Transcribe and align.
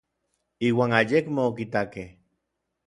Iuan 0.67 0.95
ayekmo 0.99 1.41
okitakej. 1.49 2.09